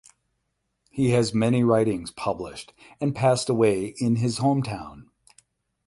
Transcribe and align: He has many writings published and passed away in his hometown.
He 0.89 1.11
has 1.11 1.31
many 1.31 1.63
writings 1.63 2.09
published 2.09 2.73
and 2.99 3.15
passed 3.15 3.49
away 3.49 3.93
in 3.99 4.15
his 4.15 4.39
hometown. 4.39 5.09